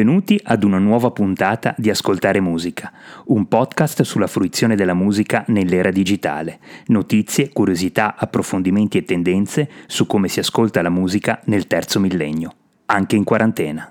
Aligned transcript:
Benvenuti 0.00 0.40
ad 0.42 0.64
una 0.64 0.78
nuova 0.78 1.10
puntata 1.10 1.74
di 1.76 1.90
Ascoltare 1.90 2.40
Musica, 2.40 2.90
un 3.26 3.46
podcast 3.48 4.00
sulla 4.00 4.28
fruizione 4.28 4.74
della 4.74 4.94
musica 4.94 5.44
nell'era 5.48 5.90
digitale. 5.90 6.58
Notizie, 6.86 7.50
curiosità, 7.50 8.14
approfondimenti 8.16 8.96
e 8.96 9.04
tendenze 9.04 9.68
su 9.84 10.06
come 10.06 10.28
si 10.28 10.38
ascolta 10.38 10.80
la 10.80 10.88
musica 10.88 11.42
nel 11.44 11.66
terzo 11.66 12.00
millennio, 12.00 12.50
anche 12.86 13.16
in 13.16 13.24
quarantena. 13.24 13.88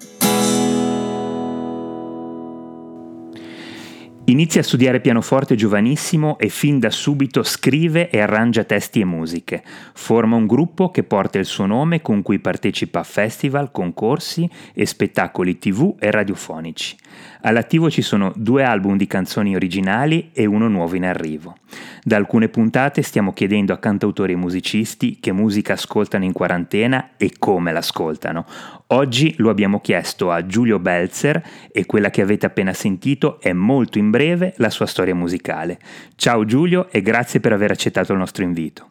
Inizia 4.29 4.61
a 4.61 4.63
studiare 4.63 4.99
pianoforte 4.99 5.55
giovanissimo 5.55 6.37
e 6.37 6.49
fin 6.49 6.77
da 6.77 6.91
subito 6.91 7.41
scrive 7.41 8.11
e 8.11 8.19
arrangia 8.19 8.63
testi 8.63 8.99
e 8.99 9.05
musiche. 9.05 9.63
Forma 9.95 10.35
un 10.35 10.45
gruppo 10.45 10.91
che 10.91 11.01
porta 11.01 11.39
il 11.39 11.45
suo 11.45 11.65
nome 11.65 12.03
con 12.03 12.21
cui 12.21 12.37
partecipa 12.37 12.99
a 12.99 13.03
festival, 13.03 13.71
concorsi 13.71 14.47
e 14.75 14.85
spettacoli 14.85 15.57
tv 15.57 15.95
e 15.97 16.11
radiofonici. 16.11 16.95
All'attivo 17.41 17.89
ci 17.89 18.01
sono 18.01 18.33
due 18.35 18.63
album 18.63 18.97
di 18.97 19.07
canzoni 19.07 19.55
originali 19.55 20.31
e 20.33 20.45
uno 20.45 20.67
nuovo 20.67 20.95
in 20.95 21.05
arrivo. 21.05 21.57
Da 22.03 22.17
alcune 22.17 22.49
puntate 22.49 23.01
stiamo 23.01 23.33
chiedendo 23.33 23.71
a 23.71 23.77
cantautori 23.77 24.33
e 24.33 24.35
musicisti 24.35 25.19
che 25.19 25.31
musica 25.31 25.73
ascoltano 25.73 26.25
in 26.25 26.33
quarantena 26.33 27.11
e 27.17 27.33
come 27.39 27.71
l'ascoltano. 27.71 28.45
Oggi 28.87 29.35
lo 29.37 29.49
abbiamo 29.49 29.79
chiesto 29.79 30.31
a 30.31 30.45
Giulio 30.45 30.79
Belzer 30.79 31.41
e 31.71 31.85
quella 31.85 32.09
che 32.09 32.21
avete 32.21 32.45
appena 32.45 32.73
sentito 32.73 33.39
è 33.39 33.53
molto 33.53 33.97
in 33.97 34.09
breve 34.09 34.53
la 34.57 34.69
sua 34.69 34.85
storia 34.85 35.15
musicale. 35.15 35.79
Ciao 36.15 36.43
Giulio 36.43 36.89
e 36.91 37.01
grazie 37.01 37.39
per 37.39 37.53
aver 37.53 37.71
accettato 37.71 38.11
il 38.11 38.17
nostro 38.17 38.43
invito. 38.43 38.87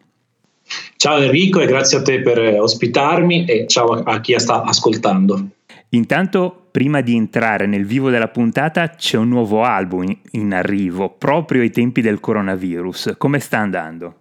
Ciao 0.96 1.19
Enrico 1.19 1.61
e 1.61 1.66
grazie 1.66 1.98
a 1.98 2.02
te 2.02 2.20
per 2.20 2.39
ospitarmi 2.39 3.44
e 3.46 3.66
ciao 3.66 3.92
a 4.02 4.20
chi 4.20 4.39
sta 4.39 4.62
ascoltando. 4.62 5.48
Intanto, 5.91 6.69
prima 6.70 7.00
di 7.00 7.17
entrare 7.17 7.67
nel 7.67 7.86
vivo 7.86 8.11
della 8.11 8.28
puntata, 8.28 8.91
c'è 8.91 9.17
un 9.17 9.28
nuovo 9.28 9.62
album 9.62 10.14
in 10.33 10.53
arrivo, 10.53 11.08
proprio 11.11 11.62
ai 11.62 11.70
tempi 11.70 12.00
del 12.00 12.20
coronavirus. 12.20 13.14
Come 13.17 13.39
sta 13.39 13.58
andando? 13.58 14.14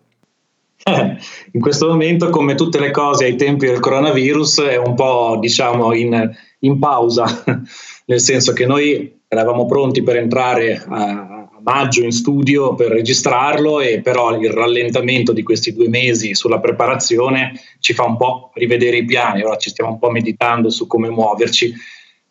In 1.51 1.59
questo 1.59 1.87
momento, 1.87 2.29
come 2.29 2.55
tutte 2.55 2.79
le 2.79 2.91
cose 2.91 3.25
ai 3.25 3.35
tempi 3.35 3.65
del 3.65 3.79
coronavirus, 3.79 4.61
è 4.61 4.77
un 4.77 4.95
po' 4.95 5.37
diciamo 5.39 5.93
in, 5.93 6.31
in 6.59 6.79
pausa, 6.79 7.25
nel 8.05 8.19
senso 8.21 8.53
che 8.53 8.65
noi 8.65 9.19
eravamo 9.27 9.65
pronti 9.65 10.01
per 10.03 10.15
entrare 10.15 10.81
a, 10.87 11.36
maggio 11.67 12.03
in 12.03 12.11
studio 12.11 12.75
per 12.75 12.89
registrarlo 12.89 13.81
e 13.81 13.99
però 13.99 14.39
il 14.39 14.49
rallentamento 14.49 15.33
di 15.33 15.43
questi 15.43 15.73
due 15.73 15.89
mesi 15.89 16.33
sulla 16.33 16.59
preparazione 16.59 17.59
ci 17.79 17.93
fa 17.93 18.05
un 18.05 18.15
po' 18.15 18.51
rivedere 18.53 18.97
i 18.97 19.05
piani, 19.05 19.43
ora 19.43 19.57
ci 19.57 19.69
stiamo 19.69 19.91
un 19.91 19.99
po' 19.99 20.09
meditando 20.09 20.69
su 20.69 20.87
come 20.87 21.09
muoverci. 21.09 21.73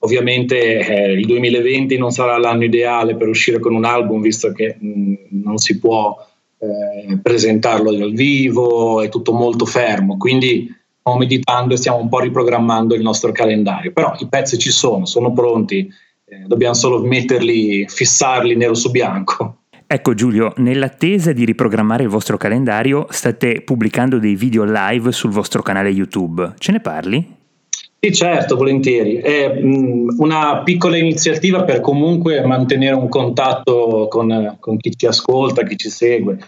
Ovviamente 0.00 0.78
eh, 0.78 1.12
il 1.12 1.26
2020 1.26 1.98
non 1.98 2.12
sarà 2.12 2.38
l'anno 2.38 2.64
ideale 2.64 3.14
per 3.14 3.28
uscire 3.28 3.58
con 3.58 3.74
un 3.74 3.84
album 3.84 4.22
visto 4.22 4.52
che 4.52 4.76
mh, 4.78 4.88
mm, 4.88 5.14
non 5.42 5.58
si 5.58 5.78
può 5.78 6.16
eh, 6.58 7.18
presentarlo 7.18 7.94
dal 7.94 8.12
vivo, 8.12 9.02
è 9.02 9.10
tutto 9.10 9.32
molto 9.32 9.66
fermo, 9.66 10.16
quindi 10.16 10.74
stiamo 10.98 11.18
meditando 11.18 11.74
e 11.74 11.76
stiamo 11.76 11.98
un 11.98 12.08
po' 12.08 12.20
riprogrammando 12.20 12.94
il 12.94 13.02
nostro 13.02 13.32
calendario, 13.32 13.92
però 13.92 14.14
i 14.18 14.28
pezzi 14.28 14.56
ci 14.56 14.70
sono, 14.70 15.04
sono 15.04 15.32
pronti, 15.32 15.88
dobbiamo 16.46 16.74
solo 16.74 17.00
metterli, 17.02 17.86
fissarli 17.88 18.56
nero 18.56 18.74
su 18.74 18.90
bianco. 18.90 19.58
Ecco 19.86 20.14
Giulio, 20.14 20.52
nell'attesa 20.56 21.32
di 21.32 21.44
riprogrammare 21.44 22.02
il 22.02 22.08
vostro 22.08 22.36
calendario 22.36 23.06
state 23.10 23.62
pubblicando 23.62 24.18
dei 24.18 24.34
video 24.34 24.64
live 24.66 25.12
sul 25.12 25.30
vostro 25.30 25.62
canale 25.62 25.90
YouTube. 25.90 26.54
Ce 26.58 26.72
ne 26.72 26.80
parli? 26.80 27.34
Sì, 28.00 28.12
certo, 28.12 28.56
volentieri. 28.56 29.16
È 29.16 29.60
mh, 29.60 30.16
una 30.18 30.62
piccola 30.64 30.96
iniziativa 30.96 31.62
per 31.62 31.80
comunque 31.80 32.44
mantenere 32.44 32.96
un 32.96 33.08
contatto 33.08 34.08
con, 34.10 34.56
con 34.58 34.76
chi 34.76 34.96
ci 34.96 35.06
ascolta, 35.06 35.62
chi 35.62 35.76
ci 35.76 35.88
segue. 35.88 36.38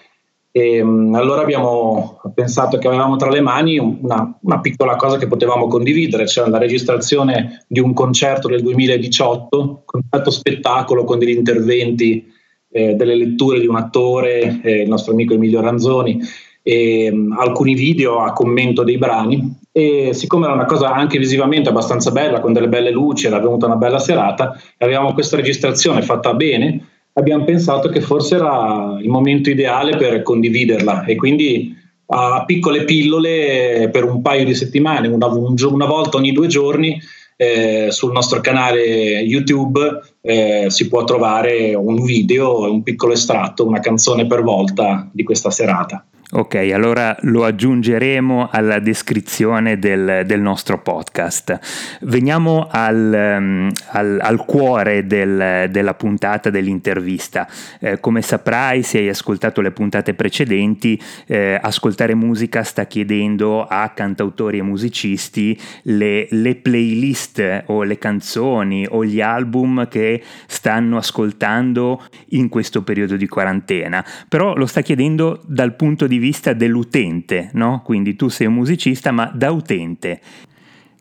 E, 0.58 0.80
um, 0.80 1.14
allora 1.14 1.42
abbiamo 1.42 2.20
pensato 2.34 2.78
che 2.78 2.88
avevamo 2.88 3.14
tra 3.14 3.30
le 3.30 3.40
mani 3.40 3.78
una, 3.78 4.36
una, 4.40 4.60
piccola 4.60 4.96
cosa 4.96 5.16
che 5.16 5.28
potevamo 5.28 5.68
condividere, 5.68 6.26
cioè 6.26 6.48
la 6.48 6.58
registrazione 6.58 7.64
di 7.68 7.78
un 7.78 7.92
concerto 7.92 8.48
del 8.48 8.62
2018, 8.62 9.82
concerto 9.84 10.30
spettacolo 10.32 11.04
con 11.04 11.20
degli 11.20 11.36
interventi, 11.36 12.26
eh, 12.72 12.94
delle 12.94 13.14
letture 13.14 13.60
di 13.60 13.68
un 13.68 13.76
attore, 13.76 14.60
eh, 14.64 14.82
il 14.82 14.88
nostro 14.88 15.12
amico 15.12 15.34
Emilio 15.34 15.60
Ranzoni, 15.60 16.18
e 16.60 17.08
um, 17.12 17.36
alcuni 17.38 17.74
video 17.74 18.18
a 18.18 18.32
commento 18.32 18.82
dei 18.82 18.98
brani. 18.98 19.60
E 19.70 20.10
siccome 20.12 20.46
era 20.46 20.54
una 20.54 20.64
cosa 20.64 20.92
anche 20.92 21.18
visivamente 21.18 21.68
abbastanza 21.68 22.10
bella, 22.10 22.40
con 22.40 22.52
delle 22.52 22.68
belle 22.68 22.90
luci, 22.90 23.28
era 23.28 23.38
venuta 23.38 23.66
una 23.66 23.76
bella 23.76 24.00
serata, 24.00 24.60
avevamo 24.78 25.12
questa 25.12 25.36
registrazione 25.36 26.02
fatta 26.02 26.34
bene 26.34 26.97
abbiamo 27.18 27.44
pensato 27.44 27.88
che 27.88 28.00
forse 28.00 28.36
era 28.36 28.96
il 29.00 29.08
momento 29.08 29.50
ideale 29.50 29.96
per 29.96 30.22
condividerla 30.22 31.04
e 31.04 31.16
quindi 31.16 31.76
a 32.10 32.44
piccole 32.46 32.84
pillole 32.84 33.90
per 33.92 34.04
un 34.04 34.22
paio 34.22 34.44
di 34.44 34.54
settimane, 34.54 35.08
una, 35.08 35.26
una 35.26 35.86
volta 35.86 36.16
ogni 36.16 36.32
due 36.32 36.46
giorni, 36.46 36.98
eh, 37.36 37.88
sul 37.90 38.12
nostro 38.12 38.40
canale 38.40 39.20
YouTube 39.20 39.78
eh, 40.22 40.66
si 40.68 40.88
può 40.88 41.04
trovare 41.04 41.74
un 41.74 42.02
video, 42.02 42.70
un 42.70 42.82
piccolo 42.82 43.12
estratto, 43.12 43.66
una 43.66 43.80
canzone 43.80 44.26
per 44.26 44.42
volta 44.42 45.08
di 45.12 45.22
questa 45.22 45.50
serata. 45.50 46.04
Ok, 46.30 46.56
allora 46.74 47.16
lo 47.20 47.46
aggiungeremo 47.46 48.50
alla 48.52 48.80
descrizione 48.80 49.78
del, 49.78 50.24
del 50.26 50.42
nostro 50.42 50.78
podcast. 50.78 51.58
Veniamo 52.02 52.68
al, 52.70 53.38
um, 53.38 53.70
al, 53.92 54.18
al 54.20 54.44
cuore 54.44 55.06
del, 55.06 55.70
della 55.70 55.94
puntata 55.94 56.50
dell'intervista. 56.50 57.48
Eh, 57.80 57.98
come 58.00 58.20
saprai, 58.20 58.82
se 58.82 58.98
hai 58.98 59.08
ascoltato 59.08 59.62
le 59.62 59.70
puntate 59.70 60.12
precedenti, 60.12 61.00
eh, 61.28 61.58
Ascoltare 61.58 62.14
Musica 62.14 62.62
sta 62.62 62.84
chiedendo 62.84 63.64
a 63.64 63.88
cantautori 63.94 64.58
e 64.58 64.62
musicisti 64.62 65.58
le, 65.84 66.26
le 66.28 66.56
playlist 66.56 67.62
o 67.68 67.84
le 67.84 67.96
canzoni 67.96 68.86
o 68.86 69.02
gli 69.02 69.22
album 69.22 69.88
che 69.88 70.22
stanno 70.46 70.98
ascoltando 70.98 72.04
in 72.32 72.50
questo 72.50 72.82
periodo 72.82 73.16
di 73.16 73.26
quarantena. 73.26 74.04
Però 74.28 74.54
lo 74.54 74.66
sta 74.66 74.82
chiedendo 74.82 75.40
dal 75.46 75.74
punto 75.74 76.06
di 76.06 76.16
vista 76.18 76.52
dell'utente, 76.52 77.50
no? 77.54 77.82
Quindi 77.84 78.16
tu 78.16 78.28
sei 78.28 78.46
un 78.46 78.54
musicista, 78.54 79.10
ma 79.10 79.30
da 79.34 79.50
utente. 79.50 80.20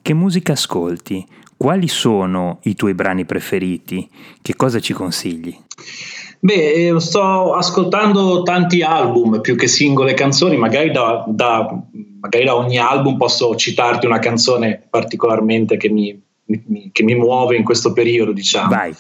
Che 0.02 0.14
musica 0.14 0.54
ascolti? 0.54 1.26
Quali 1.58 1.88
sono 1.88 2.60
i 2.64 2.76
tuoi 2.76 2.94
brani 2.94 3.26
preferiti? 3.26 4.08
Che 4.42 4.56
cosa 4.56 4.80
ci 4.80 4.94
consigli? 4.94 5.58
Beh, 6.40 6.90
eh, 6.90 7.00
sto 7.00 7.54
ascoltando 7.54 8.44
tanti 8.44 8.84
album 8.84 9.42
più 9.42 9.56
che 9.56 9.68
singole 9.68 10.14
canzoni, 10.14 10.56
magari 10.56 10.92
da, 10.92 11.26
da, 11.28 11.68
magari 12.22 12.46
da 12.46 12.56
ogni 12.56 12.78
album 12.78 13.18
posso 13.18 13.56
citarti 13.56 14.06
una 14.06 14.20
canzone 14.20 14.82
particolarmente 14.88 15.78
che 15.78 15.90
mi, 15.90 16.27
mi, 16.48 16.90
che 16.92 17.04
mi 17.04 17.16
muove 17.16 17.56
in 17.56 17.64
questo 17.64 17.94
periodo, 17.94 18.32
diciamo. 18.32 18.70
Vai. 18.70 18.94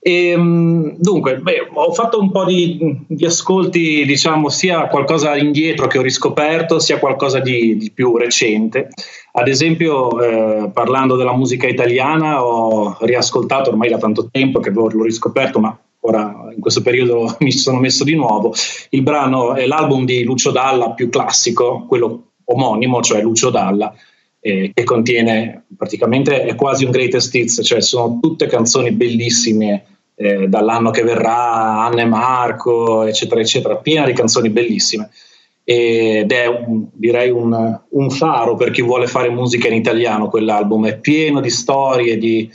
E, 0.00 0.28
ehm, 0.28 0.96
dunque, 0.98 1.38
beh, 1.38 1.68
ho 1.72 1.92
fatto 1.92 2.20
un 2.20 2.30
po' 2.30 2.44
di, 2.44 3.04
di, 3.06 3.24
ascolti, 3.24 4.04
diciamo, 4.04 4.48
sia 4.48 4.86
qualcosa 4.86 5.36
indietro 5.36 5.86
che 5.86 5.98
ho 5.98 6.02
riscoperto, 6.02 6.78
sia 6.78 6.98
qualcosa 6.98 7.40
di, 7.40 7.76
di 7.76 7.90
più 7.90 8.16
recente. 8.16 8.90
Ad 9.32 9.48
esempio, 9.48 10.20
eh, 10.20 10.70
parlando 10.70 11.16
della 11.16 11.34
musica 11.34 11.66
italiana, 11.66 12.44
ho 12.44 12.96
riascoltato 13.00 13.70
ormai 13.70 13.88
da 13.88 13.98
tanto 13.98 14.28
tempo 14.30 14.60
che 14.60 14.70
l'ho 14.70 15.02
riscoperto, 15.02 15.58
ma 15.58 15.76
ora 16.00 16.50
in 16.54 16.60
questo 16.60 16.82
periodo 16.82 17.36
mi 17.40 17.50
sono 17.50 17.78
messo 17.78 18.04
di 18.04 18.14
nuovo, 18.14 18.54
il 18.90 19.02
brano 19.02 19.54
è 19.54 19.66
l'album 19.66 20.04
di 20.04 20.22
Lucio 20.22 20.50
Dalla 20.50 20.90
più 20.92 21.08
classico, 21.08 21.84
quello 21.86 22.22
omonimo, 22.44 23.02
cioè 23.02 23.20
Lucio 23.22 23.50
Dalla, 23.50 23.92
eh, 24.46 24.70
che 24.72 24.84
contiene 24.84 25.64
praticamente 25.76 26.44
è 26.44 26.54
quasi 26.54 26.84
un 26.84 26.92
greatest 26.92 27.34
hits, 27.34 27.60
cioè 27.64 27.80
sono 27.80 28.20
tutte 28.22 28.46
canzoni 28.46 28.92
bellissime 28.92 29.84
eh, 30.14 30.46
dall'anno 30.46 30.92
che 30.92 31.02
verrà, 31.02 31.82
Anne 31.84 32.04
Marco, 32.04 33.02
eccetera, 33.02 33.40
eccetera, 33.40 33.76
piena 33.78 34.06
di 34.06 34.12
canzoni 34.12 34.50
bellissime. 34.50 35.10
Ed 35.64 36.30
è 36.30 36.46
un, 36.46 36.86
direi 36.92 37.30
un, 37.30 37.80
un, 37.88 38.10
faro 38.10 38.54
per 38.54 38.70
chi 38.70 38.82
vuole 38.82 39.08
fare 39.08 39.30
musica 39.30 39.66
in 39.66 39.74
italiano. 39.74 40.28
Quell'album 40.28 40.86
è 40.86 40.96
pieno 40.96 41.40
di 41.40 41.50
storie, 41.50 42.16
di, 42.16 42.48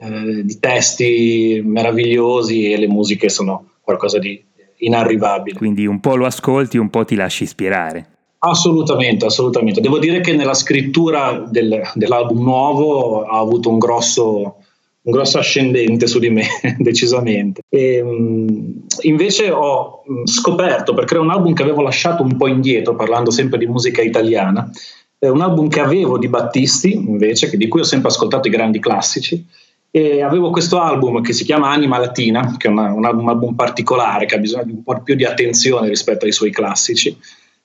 eh, 0.00 0.44
di 0.44 0.58
testi 0.58 1.62
meravigliosi 1.64 2.70
e 2.70 2.76
le 2.76 2.88
musiche 2.88 3.30
sono 3.30 3.70
qualcosa 3.80 4.18
di 4.18 4.44
inarrivabile. 4.80 5.56
Quindi 5.56 5.86
un 5.86 5.98
po' 5.98 6.14
lo 6.14 6.26
ascolti, 6.26 6.76
un 6.76 6.90
po' 6.90 7.06
ti 7.06 7.14
lasci 7.14 7.44
ispirare. 7.44 8.17
Assolutamente, 8.40 9.26
assolutamente. 9.26 9.80
Devo 9.80 9.98
dire 9.98 10.20
che 10.20 10.32
nella 10.34 10.54
scrittura 10.54 11.44
del, 11.50 11.82
dell'album 11.94 12.42
nuovo 12.42 13.24
ha 13.24 13.38
avuto 13.38 13.68
un 13.68 13.78
grosso, 13.78 14.56
un 15.02 15.12
grosso 15.12 15.38
ascendente 15.38 16.06
su 16.06 16.20
di 16.20 16.30
me, 16.30 16.46
decisamente. 16.78 17.62
E, 17.68 18.00
um, 18.00 18.84
invece 19.00 19.50
ho 19.50 20.04
scoperto, 20.24 20.94
perché 20.94 21.14
era 21.14 21.22
un 21.22 21.30
album 21.30 21.52
che 21.52 21.62
avevo 21.62 21.82
lasciato 21.82 22.22
un 22.22 22.36
po' 22.36 22.46
indietro, 22.46 22.94
parlando 22.94 23.30
sempre 23.30 23.58
di 23.58 23.66
musica 23.66 24.02
italiana, 24.02 24.70
è 25.18 25.26
un 25.26 25.40
album 25.40 25.68
che 25.68 25.80
avevo 25.80 26.16
di 26.16 26.28
Battisti, 26.28 26.92
invece, 26.92 27.56
di 27.56 27.66
cui 27.66 27.80
ho 27.80 27.84
sempre 27.84 28.08
ascoltato 28.08 28.46
i 28.46 28.52
grandi 28.52 28.78
classici, 28.78 29.44
E 29.90 30.22
avevo 30.22 30.50
questo 30.50 30.78
album 30.80 31.22
che 31.22 31.32
si 31.32 31.44
chiama 31.44 31.70
Anima 31.70 31.98
Latina, 31.98 32.56
che 32.56 32.68
è 32.68 32.70
una, 32.70 32.92
un, 32.92 33.04
album, 33.04 33.24
un 33.24 33.30
album 33.30 33.54
particolare 33.54 34.26
che 34.26 34.36
ha 34.36 34.38
bisogno 34.38 34.64
di 34.64 34.72
un 34.72 34.82
po' 34.84 35.00
più 35.02 35.16
di 35.16 35.24
attenzione 35.24 35.88
rispetto 35.88 36.24
ai 36.24 36.30
suoi 36.30 36.52
classici. 36.52 37.16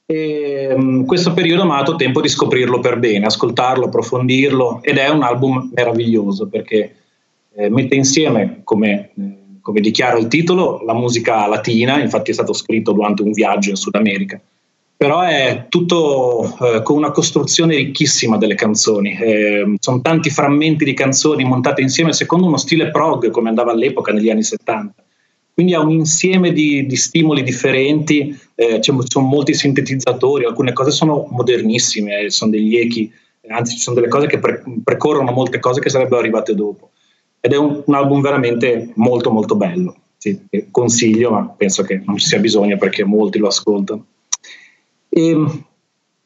E, 0.06 0.74
um, 0.76 1.06
questo 1.06 1.32
periodo 1.34 1.64
mi 1.64 1.72
ha 1.72 1.78
dato 1.78 1.96
tempo 1.96 2.20
di 2.20 2.28
scoprirlo 2.28 2.80
per 2.80 3.00
bene, 3.00 3.26
ascoltarlo, 3.26 3.86
approfondirlo 3.86 4.82
ed 4.82 4.98
è 4.98 5.08
un 5.10 5.24
album 5.24 5.72
meraviglioso 5.74 6.48
perché 6.48 6.96
eh, 7.56 7.70
mette 7.70 7.96
insieme, 7.96 8.62
come, 8.64 9.12
eh, 9.18 9.38
come 9.62 9.80
dichiara 9.80 10.18
il 10.18 10.28
titolo, 10.28 10.82
la 10.86 10.94
musica 10.94 11.48
latina, 11.48 12.02
infatti 12.02 12.32
è 12.32 12.34
stato 12.34 12.52
scritto 12.52 12.92
durante 12.92 13.22
un 13.22 13.32
viaggio 13.32 13.70
in 13.70 13.76
Sud 13.78 13.96
America, 13.96 14.42
però 14.98 15.22
è 15.22 15.68
tutto 15.70 16.54
eh, 16.62 16.82
con 16.82 16.98
una 16.98 17.12
costruzione 17.12 17.76
ricchissima 17.76 18.38
delle 18.38 18.56
canzoni. 18.56 19.18
Eh, 19.18 19.76
sono 19.80 20.02
tanti 20.02 20.30
frammenti 20.30 20.84
di 20.84 20.94
canzoni 20.94 21.46
montate 21.46 21.82
insieme 21.82 22.12
secondo 22.12 22.48
uno 22.48 22.58
stile 22.58 22.92
prog, 22.92 23.30
come 23.30 23.50
andava 23.50 23.72
all'epoca 23.72 24.12
negli 24.12 24.30
anni 24.30 24.44
70. 24.44 25.03
Quindi 25.54 25.76
ha 25.76 25.82
un 25.82 25.92
insieme 25.92 26.52
di, 26.52 26.86
di 26.88 26.96
stimoli 26.96 27.44
differenti, 27.44 28.36
eh, 28.56 28.82
ci 28.82 28.92
sono 29.06 29.28
molti 29.28 29.54
sintetizzatori, 29.54 30.46
alcune 30.46 30.74
cose 30.74 30.90
sono 30.90 31.28
modernissime, 31.30 32.30
sono 32.32 32.52
degli 32.52 32.76
echi, 32.78 33.12
anzi 33.50 33.76
ci 33.76 33.82
sono 33.82 33.96
delle 33.96 34.08
cose 34.08 34.26
che 34.26 34.40
pre- 34.40 34.64
precorrono 34.84 35.32
molte 35.32 35.60
cose 35.60 35.80
che 35.80 35.90
sarebbero 35.90 36.20
arrivate 36.20 36.56
dopo. 36.56 36.90
Ed 37.40 37.54
è 37.54 37.58
un, 37.58 37.84
un 37.86 37.94
album 37.94 38.22
veramente 38.22 38.92
molto 38.96 39.30
molto 39.30 39.56
bello. 39.56 39.96
Sì, 40.18 40.40
consiglio, 40.72 41.32
ma 41.32 41.48
penso 41.50 41.84
che 41.84 42.02
non 42.06 42.18
ci 42.18 42.26
sia 42.26 42.40
bisogno 42.40 42.78
perché 42.78 43.04
molti 43.04 43.40
lo 43.40 43.48
ascoltano. 43.48 44.06
E 45.10 45.36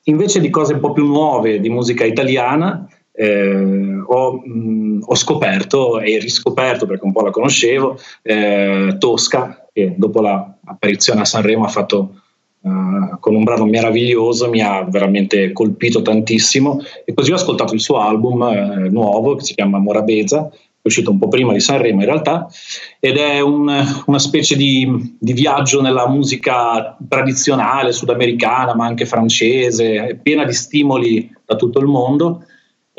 invece 0.03 0.39
di 0.39 0.49
cose 0.49 0.73
un 0.73 0.79
po' 0.79 0.93
più 0.93 1.05
nuove 1.05 1.59
di 1.59 1.69
musica 1.69 2.05
italiana, 2.05 2.87
eh, 3.11 3.86
ho, 4.07 4.41
mh, 4.43 5.03
ho, 5.05 5.15
scoperto 5.15 5.99
e 5.99 6.17
riscoperto 6.19 6.85
perché 6.85 7.05
un 7.05 7.11
po' 7.11 7.21
la 7.21 7.31
conoscevo 7.31 7.99
eh, 8.21 8.95
Tosca 8.97 9.67
che 9.71 9.93
dopo 9.95 10.21
l'apparizione 10.21 11.21
a 11.21 11.25
Sanremo 11.25 11.65
ha 11.65 11.69
fatto 11.69 12.21
uh, 12.61 13.19
con 13.19 13.35
un 13.35 13.43
brano 13.43 13.65
meraviglioso 13.65 14.49
mi 14.49 14.61
ha 14.61 14.83
veramente 14.83 15.51
colpito 15.51 16.01
tantissimo. 16.01 16.81
E 17.05 17.13
così 17.13 17.31
ho 17.31 17.35
ascoltato 17.35 17.73
il 17.73 17.79
suo 17.79 17.99
album 17.99 18.41
eh, 18.41 18.89
nuovo 18.89 19.35
che 19.35 19.43
si 19.43 19.53
chiama 19.53 19.77
Morabeza 19.77 20.49
è 20.87 20.89
uscito 20.89 21.11
un 21.11 21.19
po' 21.19 21.27
prima 21.27 21.51
di 21.51 21.59
Sanremo 21.59 21.99
in 21.99 22.05
realtà, 22.05 22.47
ed 22.99 23.17
è 23.17 23.41
un, 23.41 23.69
una 24.05 24.19
specie 24.19 24.55
di, 24.55 25.15
di, 25.19 25.33
viaggio 25.33 25.81
nella 25.81 26.07
musica 26.07 26.97
tradizionale 27.07 27.91
sudamericana, 27.91 28.73
ma 28.73 28.85
anche 28.85 29.05
francese, 29.05 30.17
piena 30.21 30.45
di 30.45 30.53
stimoli 30.53 31.29
da 31.45 31.55
tutto 31.55 31.79
il 31.79 31.87
mondo 31.87 32.45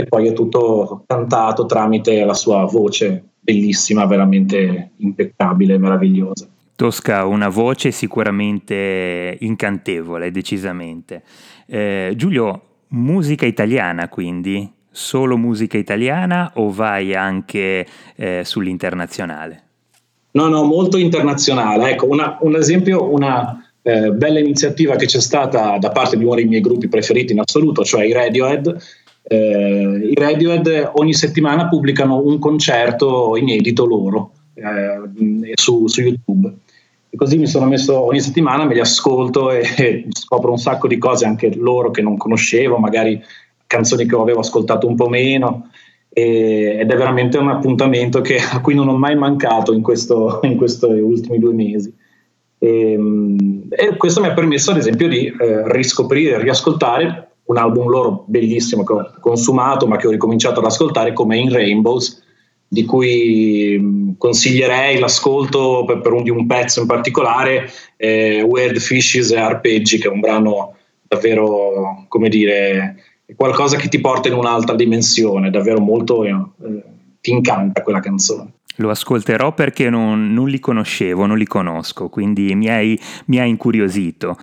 e 0.00 0.04
poi 0.04 0.28
è 0.28 0.32
tutto 0.32 1.02
cantato 1.08 1.66
tramite 1.66 2.24
la 2.24 2.34
sua 2.34 2.62
voce 2.66 3.30
bellissima, 3.40 4.06
veramente 4.06 4.92
impeccabile, 4.98 5.76
meravigliosa. 5.76 6.46
Tosca 6.76 7.24
una 7.24 7.48
voce 7.48 7.90
sicuramente 7.90 9.36
incantevole, 9.40 10.30
decisamente. 10.30 11.24
Eh, 11.66 12.12
Giulio, 12.14 12.60
musica 12.90 13.44
italiana 13.44 14.08
quindi? 14.08 14.76
solo 14.90 15.36
musica 15.36 15.78
italiana 15.78 16.52
o 16.54 16.70
vai 16.70 17.14
anche 17.14 17.86
eh, 18.16 18.42
sull'internazionale? 18.44 19.62
No, 20.32 20.48
no, 20.48 20.64
molto 20.64 20.96
internazionale. 20.96 21.90
Ecco, 21.90 22.06
una, 22.06 22.36
un 22.40 22.56
esempio, 22.56 23.12
una 23.12 23.64
eh, 23.82 24.10
bella 24.10 24.40
iniziativa 24.40 24.96
che 24.96 25.06
c'è 25.06 25.20
stata 25.20 25.78
da 25.78 25.90
parte 25.90 26.16
di 26.16 26.24
uno 26.24 26.34
dei 26.34 26.46
miei 26.46 26.60
gruppi 26.60 26.88
preferiti 26.88 27.32
in 27.32 27.40
assoluto, 27.40 27.84
cioè 27.84 28.04
i 28.04 28.12
Radiohead. 28.12 28.76
Eh, 29.30 30.10
I 30.10 30.14
Radiohead 30.14 30.92
ogni 30.94 31.12
settimana 31.12 31.68
pubblicano 31.68 32.16
un 32.16 32.38
concerto 32.38 33.36
inedito 33.36 33.84
loro 33.84 34.30
eh, 34.54 35.52
su, 35.54 35.86
su 35.86 36.00
YouTube. 36.00 36.50
E 37.10 37.16
così 37.16 37.36
mi 37.36 37.46
sono 37.46 37.66
messo 37.66 38.00
ogni 38.00 38.20
settimana, 38.20 38.64
me 38.64 38.72
li 38.72 38.80
ascolto 38.80 39.50
e, 39.50 39.60
e 39.76 40.06
scopro 40.08 40.50
un 40.50 40.58
sacco 40.58 40.88
di 40.88 40.96
cose 40.96 41.26
anche 41.26 41.54
loro 41.54 41.90
che 41.90 42.00
non 42.00 42.16
conoscevo, 42.16 42.78
magari 42.78 43.22
canzoni 43.66 44.06
che 44.06 44.14
avevo 44.14 44.40
ascoltato 44.40 44.86
un 44.86 44.96
po' 44.96 45.08
meno 45.08 45.68
ed 46.10 46.90
è 46.90 46.96
veramente 46.96 47.36
un 47.36 47.50
appuntamento 47.50 48.22
che, 48.22 48.38
a 48.38 48.60
cui 48.60 48.74
non 48.74 48.88
ho 48.88 48.96
mai 48.96 49.14
mancato 49.14 49.74
in, 49.74 49.82
questo, 49.82 50.40
in 50.44 50.56
questi 50.56 50.86
ultimi 50.86 51.38
due 51.38 51.52
mesi. 51.52 51.94
E, 52.58 52.92
ehm, 52.92 53.66
e, 53.68 53.96
questo 53.96 54.22
mi 54.22 54.26
ha 54.26 54.32
permesso 54.32 54.70
ad 54.70 54.78
esempio 54.78 55.06
di 55.06 55.26
eh, 55.26 55.70
riscoprire, 55.70 56.40
riascoltare 56.40 57.27
un 57.48 57.56
album 57.56 57.88
loro 57.88 58.24
bellissimo 58.26 58.84
che 58.84 58.92
ho 58.92 59.10
consumato 59.20 59.86
ma 59.86 59.96
che 59.96 60.06
ho 60.06 60.10
ricominciato 60.10 60.60
ad 60.60 60.66
ascoltare 60.66 61.12
come 61.12 61.36
In 61.36 61.50
Rainbows 61.50 62.24
di 62.70 62.84
cui 62.84 64.14
consiglierei 64.18 64.98
l'ascolto 64.98 65.84
per, 65.86 66.00
per 66.00 66.12
un, 66.12 66.22
di 66.22 66.30
un 66.30 66.46
pezzo 66.46 66.80
in 66.80 66.86
particolare 66.86 67.70
eh, 67.96 68.42
Weird 68.42 68.78
Fishes 68.78 69.30
e 69.30 69.38
Arpeggi 69.38 69.98
che 69.98 70.08
è 70.08 70.10
un 70.10 70.20
brano 70.20 70.74
davvero 71.08 72.04
come 72.08 72.28
dire 72.28 72.96
qualcosa 73.34 73.76
che 73.76 73.88
ti 73.88 74.00
porta 74.00 74.28
in 74.28 74.34
un'altra 74.34 74.74
dimensione, 74.74 75.50
davvero 75.50 75.80
molto, 75.80 76.24
eh, 76.24 76.34
ti 77.20 77.30
incanta 77.30 77.82
quella 77.82 78.00
canzone. 78.00 78.52
Lo 78.76 78.90
ascolterò 78.90 79.52
perché 79.54 79.90
non, 79.90 80.32
non, 80.32 80.48
li 80.48 80.60
conoscevo, 80.60 81.26
non 81.26 81.36
li 81.36 81.46
conosco, 81.46 82.08
quindi 82.08 82.54
mi 82.54 82.68
hai, 82.68 82.98
mi 83.26 83.40
hai 83.40 83.48
incuriosito. 83.48 84.36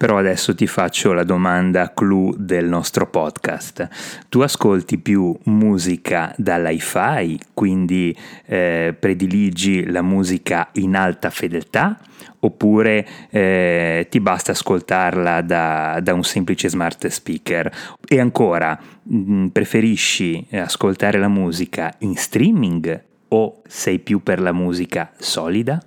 Però 0.00 0.16
adesso 0.16 0.54
ti 0.54 0.66
faccio 0.66 1.12
la 1.12 1.24
domanda 1.24 1.92
clou 1.92 2.34
del 2.34 2.66
nostro 2.66 3.06
podcast. 3.06 3.86
Tu 4.30 4.40
ascolti 4.40 4.96
più 4.96 5.36
musica 5.42 6.34
dall'hi-fi, 6.38 7.38
quindi 7.52 8.16
eh, 8.46 8.96
prediligi 8.98 9.90
la 9.90 10.00
musica 10.00 10.70
in 10.76 10.96
alta 10.96 11.28
fedeltà, 11.28 12.00
oppure 12.38 13.06
eh, 13.28 14.06
ti 14.08 14.20
basta 14.20 14.52
ascoltarla 14.52 15.42
da, 15.42 16.00
da, 16.02 16.14
un 16.14 16.24
semplice 16.24 16.70
smart 16.70 17.06
speaker? 17.08 17.70
E 18.08 18.18
ancora, 18.18 18.80
mh, 19.02 19.32
mm, 19.32 19.46
preferisci 19.48 20.46
ascoltare 20.52 21.18
la 21.18 21.28
musica 21.28 21.94
in 21.98 22.16
streaming 22.16 23.02
o 23.28 23.60
sei 23.66 23.98
più 23.98 24.22
per 24.22 24.40
la 24.40 24.52
musica 24.52 25.12
solida? 25.18 25.78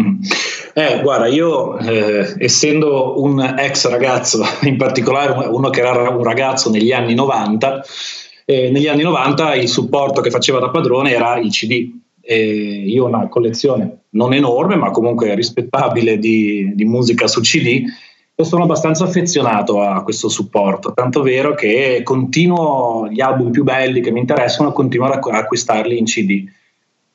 Mm. 0.00 0.20
Eh, 0.74 1.00
guarda, 1.02 1.26
io 1.26 1.78
eh, 1.78 2.34
essendo 2.38 3.20
un 3.20 3.40
ex 3.40 3.88
ragazzo, 3.88 4.42
in 4.62 4.76
particolare 4.76 5.48
uno 5.48 5.70
che 5.70 5.80
era 5.80 6.08
un 6.10 6.22
ragazzo 6.22 6.70
negli 6.70 6.92
anni 6.92 7.14
90, 7.14 7.84
eh, 8.44 8.70
negli 8.70 8.86
anni 8.86 9.02
90 9.02 9.54
il 9.54 9.68
supporto 9.68 10.20
che 10.20 10.30
faceva 10.30 10.58
da 10.58 10.70
padrone 10.70 11.12
era 11.12 11.38
il 11.38 11.50
CD. 11.50 11.90
io 12.22 13.04
ho 13.04 13.08
una 13.08 13.28
collezione 13.28 14.02
non 14.10 14.32
enorme, 14.32 14.76
ma 14.76 14.90
comunque 14.90 15.34
rispettabile 15.34 16.18
di, 16.18 16.72
di 16.74 16.84
musica 16.84 17.26
su 17.26 17.40
CD 17.40 17.84
e 18.34 18.44
sono 18.44 18.64
abbastanza 18.64 19.04
affezionato 19.04 19.80
a 19.80 20.02
questo 20.02 20.28
supporto, 20.28 20.92
tanto 20.94 21.22
vero 21.22 21.54
che 21.54 22.00
continuo 22.04 23.08
gli 23.10 23.20
album 23.20 23.50
più 23.50 23.64
belli 23.64 24.00
che 24.00 24.10
mi 24.10 24.20
interessano, 24.20 24.72
continuo 24.72 25.08
ad 25.08 25.20
acquistarli 25.22 25.98
in 25.98 26.04
CD 26.04 26.44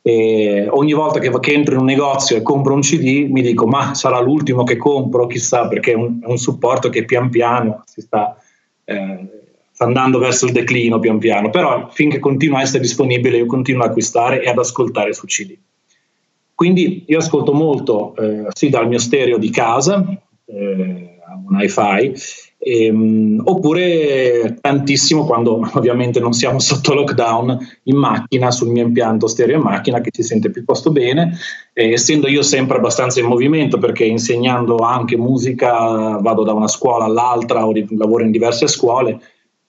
e 0.08 0.68
ogni 0.70 0.94
volta 0.94 1.18
che, 1.18 1.32
che, 1.40 1.52
entro 1.52 1.74
in 1.74 1.80
un 1.80 1.88
negozio 1.88 2.38
e 2.38 2.44
compro 2.44 2.76
un 2.76 2.82
CD 2.82 3.28
mi 3.28 3.42
dico 3.42 3.66
ma 3.66 3.96
sarà 3.96 4.20
l'ultimo 4.20 4.64
che 4.64 4.78
compro, 4.78 5.26
chissà 5.26 5.68
perché 5.68 5.94
è 5.94 5.96
un, 5.96 6.20
è 6.22 6.28
un 6.28 6.38
supporto 6.38 6.90
che 6.90 7.06
pian 7.06 7.32
piano 7.32 7.82
si 7.88 8.02
sta, 8.02 8.38
eh, 8.84 9.28
sta, 9.72 9.86
andando 9.86 10.20
verso 10.20 10.46
il 10.46 10.52
declino 10.52 11.00
pian 11.00 11.18
piano, 11.18 11.50
però 11.50 11.90
finché 11.90 12.20
continua 12.20 12.60
a 12.60 12.62
essere 12.62 12.84
disponibile 12.84 13.38
io 13.38 13.48
continuo 13.48 13.82
ad 13.82 13.90
acquistare 13.90 14.44
e 14.44 14.48
ad 14.48 14.60
ascoltare 14.60 15.12
su 15.12 15.26
CD. 15.26 15.58
Quindi 16.54 17.06
io 17.08 17.18
ascolto 17.18 17.52
molto 17.52 18.16
eh, 18.18 18.46
sì 18.54 18.70
dal 18.70 18.88
mio 18.88 19.00
stereo 19.00 19.40
di 19.40 19.50
casa, 19.50 20.06
eh, 20.46 21.15
un 21.44 21.60
hi-fi, 21.60 22.14
Ehm, 22.68 23.42
oppure 23.44 24.58
tantissimo 24.60 25.24
quando 25.26 25.60
ovviamente 25.76 26.20
non 26.20 26.34
siamo 26.34 26.58
sotto 26.58 26.96
lockdown 26.96 27.58
in 27.84 27.96
macchina, 27.96 28.50
sul 28.50 28.70
mio 28.70 28.84
impianto 28.84 29.28
stereo 29.28 29.58
in 29.58 29.62
macchina 29.62 30.02
che 30.02 30.10
si 30.12 30.24
sente 30.24 30.50
piuttosto 30.50 30.92
bene, 30.92 31.38
eh, 31.74 31.92
essendo 31.92 32.28
io 32.28 32.42
sempre 32.42 32.78
abbastanza 32.78 33.20
in 33.20 33.28
movimento 33.28 33.78
perché 33.78 34.06
insegnando 34.06 34.78
anche 34.78 35.16
musica 35.16 36.18
vado 36.18 36.44
da 36.44 36.54
una 36.54 36.68
scuola 36.68 37.06
all'altra 37.06 37.68
o 37.68 37.74
lavoro 37.90 38.24
in 38.24 38.32
diverse 38.32 38.66
scuole, 38.68 39.20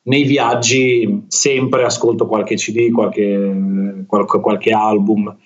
nei 0.04 0.24
viaggi 0.24 1.24
sempre 1.26 1.84
ascolto 1.84 2.26
qualche 2.26 2.54
CD, 2.54 2.90
qualche, 2.92 4.04
qualche, 4.06 4.40
qualche 4.40 4.70
album 4.70 5.36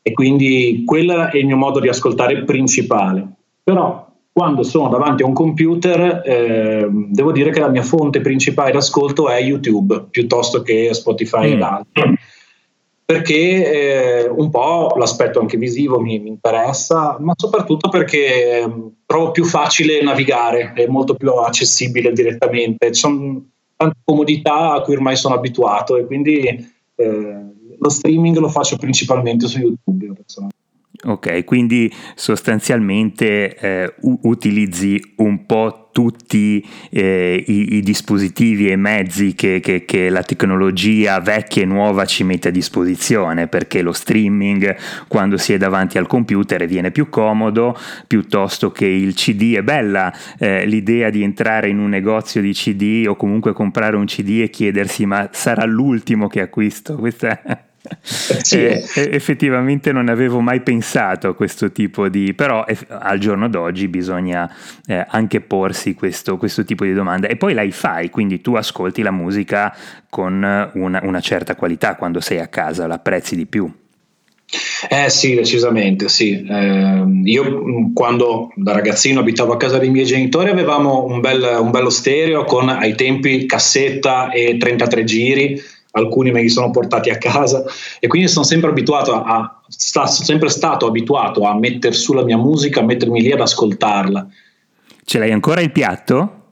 e 0.00 0.12
quindi 0.12 0.84
quello 0.86 1.28
è 1.28 1.36
il 1.36 1.46
mio 1.46 1.56
modo 1.56 1.80
di 1.80 1.88
ascoltare 1.88 2.44
principale. 2.44 3.26
Però 3.62 4.03
quando 4.34 4.64
sono 4.64 4.88
davanti 4.88 5.22
a 5.22 5.26
un 5.26 5.32
computer 5.32 6.22
eh, 6.26 6.88
devo 6.90 7.30
dire 7.30 7.50
che 7.52 7.60
la 7.60 7.68
mia 7.68 7.84
fonte 7.84 8.20
principale 8.20 8.72
d'ascolto 8.72 9.28
è 9.28 9.40
YouTube 9.40 10.06
piuttosto 10.10 10.60
che 10.62 10.92
Spotify 10.92 11.50
mm. 11.50 11.52
ed 11.52 11.62
altri 11.62 12.18
perché 13.06 14.24
eh, 14.24 14.28
un 14.28 14.50
po' 14.50 14.94
l'aspetto 14.96 15.38
anche 15.38 15.56
visivo 15.56 16.00
mi, 16.00 16.18
mi, 16.18 16.30
interessa 16.30 17.16
ma 17.20 17.32
soprattutto 17.36 17.88
perché 17.88 18.62
eh, 18.62 18.72
trovo 19.06 19.30
più 19.30 19.44
facile 19.44 20.02
navigare 20.02 20.72
è 20.74 20.86
molto 20.88 21.14
più 21.14 21.30
accessibile 21.30 22.12
direttamente 22.12 22.90
ci 22.92 23.00
sono 23.00 23.40
tante 23.76 23.98
comodità 24.02 24.72
a 24.72 24.80
cui 24.80 24.94
ormai 24.94 25.14
sono 25.14 25.36
abituato 25.36 25.96
e 25.96 26.06
quindi 26.06 26.40
eh, 26.96 27.44
lo 27.78 27.88
streaming 27.88 28.36
lo 28.38 28.48
faccio 28.48 28.76
principalmente 28.76 29.46
su 29.46 29.58
YouTube. 29.58 30.12
Ok, 31.06 31.44
quindi 31.44 31.92
sostanzialmente 32.14 33.56
eh, 33.56 33.94
utilizzi 34.22 34.98
un 35.16 35.44
po' 35.44 35.90
tutti 35.92 36.66
eh, 36.90 37.44
i, 37.46 37.76
i, 37.76 37.80
dispositivi 37.82 38.68
e 38.68 38.76
mezzi 38.76 39.34
che, 39.34 39.60
che, 39.60 39.84
che, 39.84 40.08
la 40.08 40.22
tecnologia 40.22 41.20
vecchia 41.20 41.62
e 41.62 41.66
nuova 41.66 42.04
ci 42.06 42.24
mette 42.24 42.48
a 42.48 42.50
disposizione, 42.50 43.48
perché 43.48 43.82
lo 43.82 43.92
streaming 43.92 44.76
quando 45.06 45.36
si 45.36 45.52
è 45.52 45.58
davanti 45.58 45.98
al 45.98 46.08
computer 46.08 46.66
viene 46.66 46.90
più 46.90 47.10
comodo 47.10 47.78
piuttosto 48.06 48.72
che 48.72 48.86
il 48.86 49.14
CD. 49.14 49.54
È 49.56 49.62
bella 49.62 50.12
eh, 50.38 50.66
l'idea 50.66 51.10
di 51.10 51.22
entrare 51.22 51.68
in 51.68 51.78
un 51.78 51.90
negozio 51.90 52.40
di 52.40 52.52
CD 52.52 53.04
o 53.06 53.14
comunque 53.14 53.52
comprare 53.52 53.96
un 53.96 54.06
CD 54.06 54.40
e 54.40 54.50
chiedersi 54.50 55.04
ma 55.06 55.28
sarà 55.32 55.64
l'ultimo 55.64 56.28
che 56.28 56.40
acquisto? 56.40 56.96
Questa 57.04 57.73
sì. 58.02 58.64
eh, 58.64 58.82
effettivamente 58.94 59.92
non 59.92 60.08
avevo 60.08 60.40
mai 60.40 60.60
pensato 60.60 61.28
a 61.28 61.34
questo 61.34 61.70
tipo 61.70 62.08
di... 62.08 62.32
però 62.34 62.64
eh, 62.64 62.76
al 62.88 63.18
giorno 63.18 63.48
d'oggi 63.48 63.88
bisogna 63.88 64.50
eh, 64.86 65.04
anche 65.08 65.40
porsi 65.40 65.94
questo, 65.94 66.36
questo, 66.36 66.64
tipo 66.64 66.84
di 66.84 66.94
domanda 66.94 67.28
e 67.28 67.36
poi 67.36 67.52
la 67.52 67.66
fai, 67.70 68.10
quindi 68.10 68.40
tu 68.40 68.54
ascolti 68.54 69.02
la 69.02 69.10
musica 69.10 69.74
con 70.08 70.70
una, 70.74 71.00
una 71.02 71.20
certa 71.20 71.56
qualità 71.56 71.96
quando 71.96 72.20
sei 72.20 72.38
a 72.38 72.46
casa, 72.46 72.86
la 72.86 72.94
apprezzi 72.94 73.36
di 73.36 73.46
più. 73.46 73.70
Eh 74.88 75.10
sì, 75.10 75.34
decisamente 75.34 76.08
sì. 76.08 76.44
Eh, 76.48 77.04
io 77.24 77.44
mm, 77.44 77.92
quando 77.92 78.52
da 78.54 78.72
ragazzino 78.72 79.20
abitavo 79.20 79.52
a 79.52 79.56
casa 79.56 79.78
dei 79.78 79.90
miei 79.90 80.04
genitori 80.04 80.50
avevamo 80.50 81.04
un, 81.04 81.20
bel, 81.20 81.58
un 81.60 81.70
bello 81.70 81.90
stereo 81.90 82.44
con 82.44 82.68
ai 82.68 82.94
tempi 82.94 83.46
cassetta 83.46 84.30
e 84.30 84.56
33 84.56 85.04
giri 85.04 85.60
alcuni 85.94 86.30
me 86.30 86.42
li 86.42 86.48
sono 86.48 86.70
portati 86.70 87.10
a 87.10 87.18
casa 87.18 87.64
e 88.00 88.06
quindi 88.06 88.28
sono 88.28 88.44
sempre 88.44 88.70
abituato 88.70 89.12
a, 89.12 89.60
sta, 89.68 90.06
sono 90.06 90.26
sempre 90.26 90.48
stato 90.48 90.86
abituato 90.86 91.42
a 91.42 91.56
mettere 91.56 91.94
su 91.94 92.12
la 92.12 92.24
mia 92.24 92.36
musica, 92.36 92.80
a 92.80 92.84
mettermi 92.84 93.20
lì 93.20 93.32
ad 93.32 93.40
ascoltarla. 93.40 94.26
Ce 95.04 95.18
l'hai 95.18 95.32
ancora 95.32 95.60
il 95.60 95.72
piatto? 95.72 96.43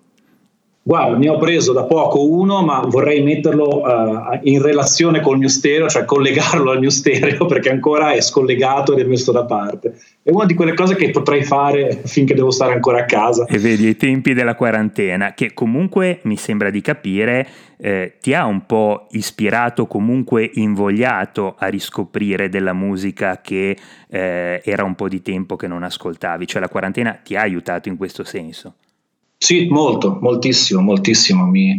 Guarda, 0.84 1.16
ne 1.16 1.28
ho 1.28 1.36
preso 1.36 1.72
da 1.72 1.84
poco 1.84 2.28
uno, 2.28 2.64
ma 2.64 2.80
vorrei 2.80 3.22
metterlo 3.22 3.82
uh, 3.82 4.40
in 4.42 4.60
relazione 4.60 5.20
col 5.20 5.38
mio 5.38 5.48
stereo, 5.48 5.88
cioè 5.88 6.04
collegarlo 6.04 6.72
al 6.72 6.80
mio 6.80 6.90
stereo 6.90 7.46
perché 7.46 7.70
ancora 7.70 8.12
è 8.12 8.20
scollegato 8.20 8.92
ed 8.92 8.98
è 8.98 9.04
messo 9.04 9.30
da 9.30 9.44
parte. 9.44 9.96
È 10.20 10.30
una 10.30 10.44
di 10.44 10.54
quelle 10.54 10.74
cose 10.74 10.96
che 10.96 11.10
potrei 11.10 11.44
fare 11.44 12.02
finché 12.04 12.34
devo 12.34 12.50
stare 12.50 12.72
ancora 12.72 12.98
a 12.98 13.04
casa. 13.04 13.44
E 13.46 13.58
vedi 13.58 13.86
i 13.86 13.96
tempi 13.96 14.34
della 14.34 14.56
quarantena, 14.56 15.34
che 15.34 15.54
comunque 15.54 16.18
mi 16.24 16.36
sembra 16.36 16.68
di 16.70 16.80
capire 16.80 17.46
eh, 17.76 18.14
ti 18.20 18.34
ha 18.34 18.44
un 18.44 18.66
po' 18.66 19.06
ispirato, 19.12 19.86
comunque 19.86 20.50
invogliato 20.54 21.54
a 21.58 21.68
riscoprire 21.68 22.48
della 22.48 22.72
musica 22.72 23.40
che 23.40 23.76
eh, 24.08 24.60
era 24.64 24.82
un 24.82 24.96
po' 24.96 25.08
di 25.08 25.22
tempo 25.22 25.54
che 25.54 25.68
non 25.68 25.84
ascoltavi, 25.84 26.44
cioè 26.44 26.60
la 26.60 26.68
quarantena 26.68 27.20
ti 27.22 27.36
ha 27.36 27.42
aiutato 27.42 27.88
in 27.88 27.96
questo 27.96 28.24
senso. 28.24 28.74
Sì, 29.42 29.66
molto, 29.68 30.18
moltissimo, 30.20 30.80
moltissimo. 30.82 31.46
Mi, 31.46 31.76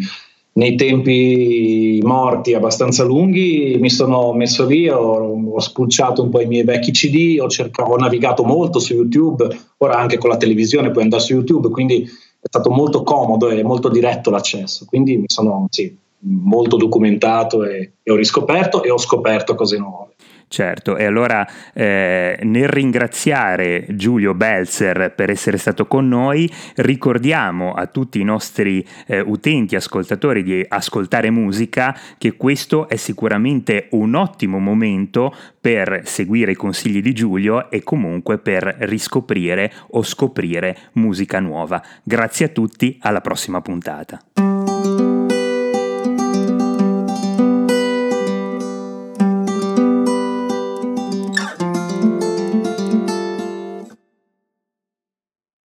nei 0.55 0.75
tempi 0.75 1.97
morti 2.03 2.53
abbastanza 2.53 3.05
lunghi 3.05 3.77
mi 3.79 3.89
sono 3.89 4.33
messo 4.33 4.65
lì, 4.65 4.89
ho, 4.89 4.99
ho 4.99 5.59
spulciato 5.61 6.23
un 6.23 6.29
po' 6.29 6.41
i 6.41 6.45
miei 6.45 6.65
vecchi 6.65 6.91
CD, 6.91 7.39
ho, 7.39 7.47
cercato, 7.47 7.91
ho 7.91 7.95
navigato 7.95 8.43
molto 8.43 8.79
su 8.79 8.95
YouTube, 8.95 9.47
ora 9.77 9.95
anche 9.95 10.17
con 10.17 10.29
la 10.29 10.35
televisione 10.35 10.91
puoi 10.91 11.03
andare 11.03 11.23
su 11.23 11.31
YouTube, 11.35 11.69
quindi 11.69 12.01
è 12.03 12.47
stato 12.49 12.69
molto 12.69 13.01
comodo 13.03 13.49
e 13.49 13.63
molto 13.63 13.87
diretto 13.87 14.29
l'accesso, 14.29 14.83
quindi 14.85 15.15
mi 15.15 15.27
sono 15.27 15.65
sì, 15.69 15.95
molto 16.19 16.75
documentato 16.75 17.63
e, 17.63 17.93
e 18.03 18.11
ho 18.11 18.17
riscoperto 18.17 18.83
e 18.83 18.91
ho 18.91 18.97
scoperto 18.97 19.55
cose 19.55 19.77
nuove. 19.77 20.02
Certo, 20.47 20.97
e 20.97 21.05
allora 21.05 21.47
eh, 21.73 22.37
nel 22.43 22.67
ringraziare 22.67 23.85
Giulio 23.89 24.33
Belzer 24.33 25.13
per 25.15 25.29
essere 25.29 25.57
stato 25.57 25.87
con 25.87 26.07
noi, 26.07 26.51
ricordiamo 26.75 27.73
a 27.73 27.87
tutti 27.87 28.19
i 28.19 28.23
nostri 28.23 28.85
eh, 29.07 29.19
utenti, 29.19 29.75
ascoltatori 29.75 30.43
di 30.43 30.63
ascoltare 30.67 31.31
musica 31.31 31.97
che 32.17 32.35
questo 32.35 32.87
è 32.87 32.95
sicuramente 32.95 33.87
un 33.91 34.15
ottimo 34.15 34.59
momento 34.59 35.33
per 35.59 36.01
seguire 36.03 36.51
i 36.51 36.55
consigli 36.55 37.01
di 37.01 37.13
Giulio 37.13 37.71
e 37.71 37.83
comunque 37.83 38.37
per 38.37 38.75
riscoprire 38.81 39.71
o 39.91 40.03
scoprire 40.03 40.77
musica 40.93 41.39
nuova. 41.39 41.81
Grazie 42.03 42.45
a 42.47 42.49
tutti, 42.49 42.97
alla 43.01 43.21
prossima 43.21 43.61
puntata. 43.61 44.52